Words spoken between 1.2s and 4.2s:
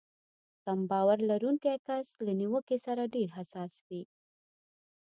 لرونکی کس له نيوکې سره ډېر حساس وي.